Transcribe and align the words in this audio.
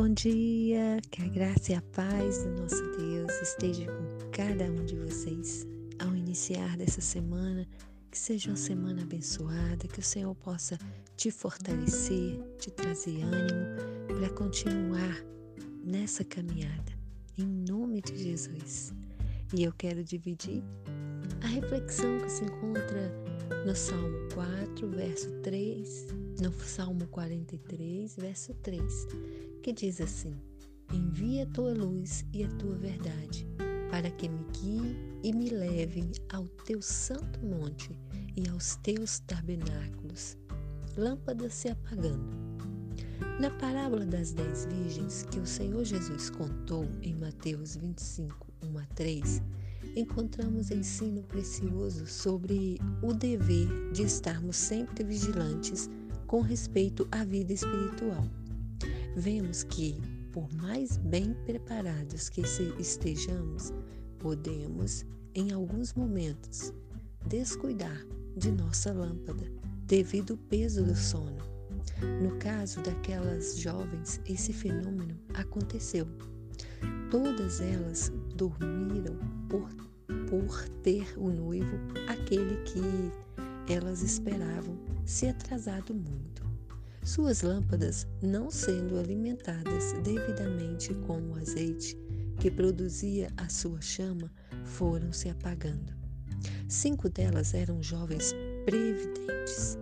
bom 0.00 0.08
dia! 0.14 0.98
Que 1.10 1.20
a 1.20 1.28
graça 1.28 1.72
e 1.72 1.74
a 1.74 1.82
paz 1.94 2.42
do 2.42 2.62
nosso 2.62 2.82
Deus 2.96 3.34
esteja 3.42 3.84
com 3.84 4.30
cada 4.30 4.64
um 4.64 4.82
de 4.86 4.96
vocês. 4.96 5.66
Ao 5.98 6.16
iniciar 6.16 6.78
dessa 6.78 7.02
semana, 7.02 7.68
que 8.10 8.18
seja 8.18 8.48
uma 8.48 8.56
semana 8.56 9.02
abençoada, 9.02 9.86
que 9.86 10.00
o 10.00 10.02
Senhor 10.02 10.34
possa 10.36 10.78
te 11.18 11.30
fortalecer, 11.30 12.40
te 12.58 12.70
trazer 12.70 13.22
ânimo 13.24 14.16
para 14.18 14.30
continuar 14.30 15.22
nessa 15.84 16.24
caminhada, 16.24 16.92
em 17.36 17.44
nome 17.44 18.00
de 18.00 18.16
Jesus. 18.16 18.94
E 19.54 19.64
eu 19.64 19.72
quero 19.76 20.02
dividir 20.02 20.62
a 21.42 21.46
reflexão 21.46 22.18
que 22.20 22.30
se 22.30 22.44
encontra 22.44 23.12
no 23.66 23.74
Salmo 23.74 24.16
4, 24.34 24.88
verso 24.88 25.30
3, 25.42 26.06
no 26.40 26.52
Salmo 26.52 27.06
43, 27.08 28.16
verso 28.16 28.54
3, 28.54 29.06
que 29.62 29.72
diz 29.72 30.00
assim: 30.00 30.34
Envia 30.92 31.42
a 31.42 31.46
tua 31.46 31.72
luz 31.74 32.24
e 32.32 32.44
a 32.44 32.48
tua 32.56 32.76
verdade, 32.76 33.46
para 33.90 34.10
que 34.10 34.28
me 34.28 34.44
guiem 34.52 34.96
e 35.22 35.32
me 35.32 35.50
levem 35.50 36.10
ao 36.32 36.46
teu 36.64 36.80
santo 36.80 37.44
monte 37.44 37.90
e 38.36 38.48
aos 38.48 38.76
teus 38.76 39.20
tabernáculos. 39.20 40.38
Lâmpada 40.96 41.50
se 41.50 41.68
apagando. 41.68 42.50
Na 43.38 43.50
parábola 43.50 44.04
das 44.04 44.32
dez 44.32 44.66
virgens 44.66 45.24
que 45.30 45.38
o 45.38 45.46
Senhor 45.46 45.84
Jesus 45.84 46.30
contou 46.30 46.86
em 47.02 47.14
Mateus 47.14 47.76
25, 47.76 48.48
1 48.62 48.78
a 48.78 48.86
3, 48.94 49.42
encontramos 49.96 50.70
ensino 50.70 51.22
precioso 51.22 52.06
sobre 52.06 52.78
o 53.02 53.12
dever 53.12 53.68
de 53.92 54.02
estarmos 54.02 54.56
sempre 54.56 55.04
vigilantes 55.04 55.90
com 56.26 56.40
respeito 56.40 57.08
à 57.10 57.24
vida 57.24 57.52
espiritual. 57.52 58.24
Vemos 59.16 59.64
que, 59.64 60.00
por 60.32 60.52
mais 60.54 60.96
bem 60.98 61.34
preparados 61.44 62.28
que 62.28 62.42
estejamos, 62.78 63.72
podemos, 64.18 65.04
em 65.34 65.52
alguns 65.52 65.92
momentos, 65.94 66.72
descuidar 67.26 68.06
de 68.36 68.52
nossa 68.52 68.92
lâmpada 68.92 69.50
devido 69.86 70.34
ao 70.34 70.38
peso 70.48 70.84
do 70.84 70.94
sono. 70.94 71.50
No 72.22 72.38
caso 72.38 72.80
daquelas 72.80 73.58
jovens, 73.58 74.20
esse 74.24 74.52
fenômeno 74.52 75.18
aconteceu. 75.34 76.06
Todas 77.10 77.60
elas 77.60 78.12
dormiram 78.34 79.16
por, 79.48 79.68
por 80.28 80.68
ter 80.82 81.12
o 81.16 81.30
noivo, 81.30 81.76
aquele 82.08 82.56
que 82.64 83.72
elas 83.72 84.02
esperavam, 84.02 84.78
se 85.04 85.26
atrasado 85.26 85.94
muito. 85.94 86.48
Suas 87.02 87.42
lâmpadas, 87.42 88.06
não 88.22 88.50
sendo 88.50 88.98
alimentadas 88.98 89.92
devidamente 90.04 90.94
com 91.06 91.20
o 91.30 91.34
azeite 91.36 91.96
que 92.38 92.50
produzia 92.50 93.30
a 93.36 93.48
sua 93.48 93.80
chama, 93.80 94.30
foram 94.64 95.12
se 95.12 95.28
apagando. 95.28 95.92
Cinco 96.68 97.08
delas 97.08 97.52
eram 97.52 97.82
jovens 97.82 98.34
previdentes. 98.64 99.76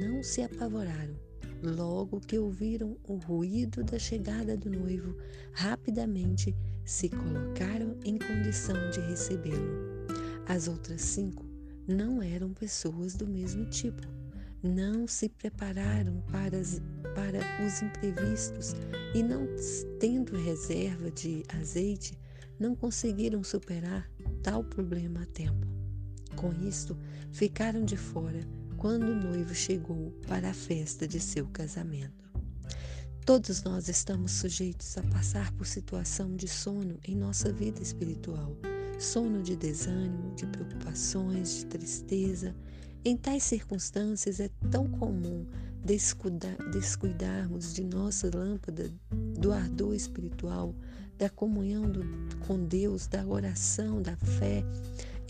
Não 0.00 0.22
se 0.22 0.42
apavoraram. 0.42 1.16
Logo 1.62 2.20
que 2.20 2.36
ouviram 2.36 2.96
o 3.04 3.14
ruído 3.14 3.84
da 3.84 3.96
chegada 3.96 4.56
do 4.56 4.68
noivo, 4.68 5.16
rapidamente 5.52 6.56
se 6.84 7.08
colocaram 7.08 7.96
em 8.04 8.18
condição 8.18 8.74
de 8.90 8.98
recebê-lo. 9.00 10.06
As 10.48 10.66
outras 10.66 11.02
cinco 11.02 11.46
não 11.86 12.20
eram 12.20 12.52
pessoas 12.52 13.14
do 13.14 13.28
mesmo 13.28 13.64
tipo. 13.66 14.02
Não 14.60 15.06
se 15.06 15.28
prepararam 15.28 16.20
para, 16.32 16.58
as, 16.58 16.82
para 17.14 17.38
os 17.64 17.80
imprevistos 17.80 18.74
e, 19.14 19.22
não 19.22 19.46
tendo 20.00 20.36
reserva 20.36 21.12
de 21.12 21.44
azeite, 21.48 22.18
não 22.58 22.74
conseguiram 22.74 23.44
superar 23.44 24.10
tal 24.42 24.64
problema 24.64 25.22
a 25.22 25.26
tempo. 25.26 25.64
Com 26.34 26.52
isto, 26.66 26.98
ficaram 27.30 27.84
de 27.84 27.96
fora 27.96 28.40
quando 28.82 29.04
o 29.04 29.14
noivo 29.14 29.54
chegou 29.54 30.10
para 30.26 30.50
a 30.50 30.52
festa 30.52 31.06
de 31.06 31.20
seu 31.20 31.46
casamento. 31.46 32.28
Todos 33.24 33.62
nós 33.62 33.88
estamos 33.88 34.32
sujeitos 34.32 34.98
a 34.98 35.02
passar 35.02 35.52
por 35.52 35.68
situação 35.68 36.34
de 36.34 36.48
sono 36.48 36.98
em 37.04 37.14
nossa 37.14 37.52
vida 37.52 37.80
espiritual, 37.80 38.56
sono 38.98 39.40
de 39.40 39.54
desânimo, 39.54 40.34
de 40.34 40.46
preocupações, 40.46 41.58
de 41.58 41.66
tristeza. 41.66 42.56
Em 43.04 43.16
tais 43.16 43.44
circunstâncias 43.44 44.40
é 44.40 44.50
tão 44.68 44.88
comum 44.88 45.46
descuidar, 45.84 46.56
descuidarmos 46.72 47.72
de 47.72 47.84
nossa 47.84 48.28
lâmpada, 48.34 48.92
do 49.38 49.52
ardor 49.52 49.94
espiritual, 49.94 50.74
da 51.16 51.30
comunhão 51.30 51.88
do, 51.88 52.02
com 52.48 52.58
Deus, 52.64 53.06
da 53.06 53.24
oração, 53.24 54.02
da 54.02 54.16
fé. 54.16 54.64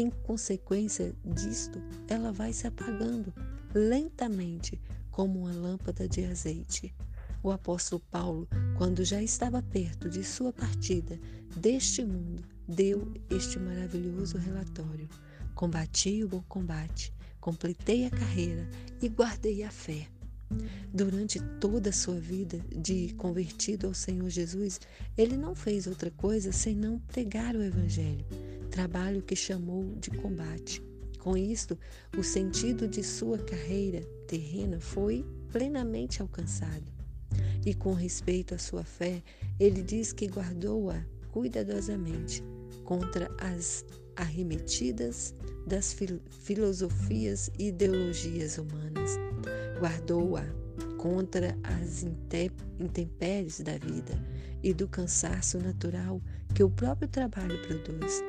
Em 0.00 0.08
consequência 0.08 1.14
disto, 1.22 1.78
ela 2.08 2.32
vai 2.32 2.54
se 2.54 2.66
apagando 2.66 3.34
lentamente 3.74 4.80
como 5.10 5.40
uma 5.40 5.52
lâmpada 5.52 6.08
de 6.08 6.24
azeite. 6.24 6.94
O 7.42 7.50
apóstolo 7.50 8.00
Paulo, 8.10 8.48
quando 8.78 9.04
já 9.04 9.22
estava 9.22 9.60
perto 9.60 10.08
de 10.08 10.24
sua 10.24 10.54
partida 10.54 11.20
deste 11.54 12.02
mundo, 12.02 12.42
deu 12.66 13.12
este 13.28 13.58
maravilhoso 13.58 14.38
relatório: 14.38 15.06
Combati 15.54 16.24
o 16.24 16.28
bom 16.28 16.42
combate, 16.48 17.12
completei 17.38 18.06
a 18.06 18.10
carreira 18.10 18.66
e 19.02 19.08
guardei 19.10 19.62
a 19.64 19.70
fé. 19.70 20.08
Durante 20.94 21.38
toda 21.60 21.90
a 21.90 21.92
sua 21.92 22.18
vida 22.18 22.58
de 22.74 23.12
convertido 23.18 23.86
ao 23.86 23.92
Senhor 23.92 24.30
Jesus, 24.30 24.80
ele 25.14 25.36
não 25.36 25.54
fez 25.54 25.86
outra 25.86 26.10
coisa 26.10 26.52
senão 26.52 26.98
pregar 27.00 27.54
o 27.54 27.62
Evangelho, 27.62 28.24
trabalho 28.80 29.20
que 29.20 29.36
chamou 29.36 29.94
de 29.96 30.10
combate. 30.10 30.82
Com 31.18 31.36
isto, 31.36 31.78
o 32.16 32.22
sentido 32.22 32.88
de 32.88 33.04
sua 33.04 33.36
carreira 33.36 34.00
terrena 34.26 34.80
foi 34.80 35.22
plenamente 35.52 36.22
alcançado. 36.22 36.90
E 37.66 37.74
com 37.74 37.92
respeito 37.92 38.54
à 38.54 38.58
sua 38.58 38.82
fé, 38.82 39.22
ele 39.58 39.82
diz 39.82 40.14
que 40.14 40.26
guardou-a 40.26 41.04
cuidadosamente 41.30 42.42
contra 42.82 43.30
as 43.38 43.84
arremetidas 44.16 45.34
das 45.66 45.92
fil 45.92 46.18
filosofias 46.30 47.50
e 47.58 47.68
ideologias 47.68 48.56
humanas. 48.56 49.10
Guardou-a 49.78 50.46
contra 50.96 51.54
as 51.64 52.02
intempéries 52.02 53.60
da 53.60 53.76
vida 53.76 54.14
e 54.62 54.72
do 54.72 54.88
cansaço 54.88 55.58
natural 55.58 56.18
que 56.54 56.62
o 56.62 56.70
próprio 56.70 57.08
trabalho 57.08 57.60
produz. 57.60 58.22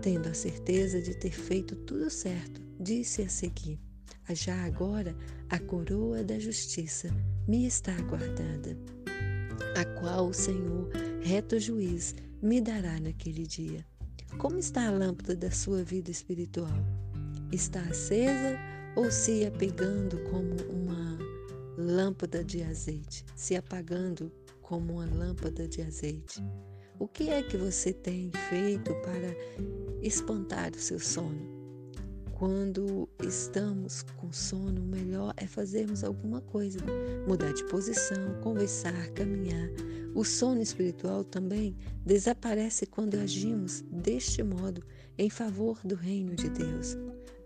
Tendo 0.00 0.28
a 0.28 0.34
certeza 0.34 1.00
de 1.00 1.14
ter 1.14 1.32
feito 1.32 1.74
tudo 1.76 2.08
certo, 2.10 2.60
disse 2.80 3.22
a 3.22 3.28
seguir: 3.28 3.80
Já 4.30 4.64
agora 4.64 5.16
a 5.48 5.58
coroa 5.58 6.22
da 6.22 6.38
justiça 6.38 7.08
me 7.46 7.66
está 7.66 7.92
aguardada, 7.96 8.76
a 9.76 9.84
qual 10.00 10.28
o 10.28 10.34
Senhor, 10.34 10.88
reto 11.22 11.58
juiz, 11.58 12.14
me 12.40 12.60
dará 12.60 13.00
naquele 13.00 13.46
dia. 13.46 13.84
Como 14.38 14.58
está 14.58 14.86
a 14.86 14.90
lâmpada 14.90 15.34
da 15.34 15.50
sua 15.50 15.82
vida 15.82 16.10
espiritual? 16.10 16.84
Está 17.50 17.80
acesa 17.80 18.56
ou 18.94 19.10
se 19.10 19.46
apegando 19.46 20.18
como 20.24 20.54
uma 20.70 21.18
lâmpada 21.76 22.44
de 22.44 22.62
azeite, 22.62 23.24
se 23.34 23.56
apagando 23.56 24.30
como 24.60 24.94
uma 24.94 25.06
lâmpada 25.06 25.66
de 25.66 25.82
azeite? 25.82 26.42
O 27.00 27.06
que 27.06 27.30
é 27.30 27.44
que 27.44 27.56
você 27.56 27.92
tem 27.92 28.28
feito 28.48 28.92
para 29.02 29.32
espantar 30.02 30.72
o 30.72 30.80
seu 30.80 30.98
sono? 30.98 31.58
Quando 32.32 33.08
estamos 33.22 34.02
com 34.02 34.32
sono, 34.32 34.80
o 34.80 34.84
melhor 34.84 35.32
é 35.36 35.46
fazermos 35.46 36.02
alguma 36.02 36.40
coisa, 36.40 36.80
mudar 37.26 37.52
de 37.52 37.64
posição, 37.66 38.40
conversar, 38.42 39.10
caminhar. 39.10 39.70
O 40.12 40.24
sono 40.24 40.60
espiritual 40.60 41.22
também 41.22 41.76
desaparece 42.04 42.84
quando 42.84 43.14
agimos 43.14 43.82
deste 43.92 44.42
modo 44.42 44.82
em 45.16 45.30
favor 45.30 45.78
do 45.84 45.94
reino 45.94 46.34
de 46.34 46.48
Deus. 46.48 46.96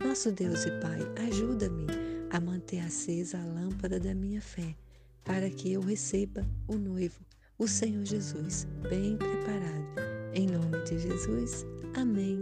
Nosso 0.01 0.33
Deus 0.33 0.65
e 0.65 0.71
Pai, 0.81 1.01
ajuda-me 1.29 1.87
a 2.31 2.41
manter 2.41 2.81
acesa 2.81 3.39
a 3.39 3.45
lâmpada 3.45 4.01
da 4.01 4.15
minha 4.15 4.41
fé, 4.41 4.75
para 5.23 5.51
que 5.51 5.73
eu 5.73 5.83
receba 5.83 6.47
o 6.67 6.77
noivo, 6.77 7.21
o 7.63 7.69
Senhor 7.69 8.05
Jesus, 8.05 8.67
bem 8.91 9.17
preparado. 9.17 9.87
Em 10.35 10.49
nome 10.49 10.83
de 10.85 10.99
Jesus, 10.99 11.65
amém 11.95 12.41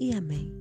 e 0.00 0.12
amém. 0.12 0.52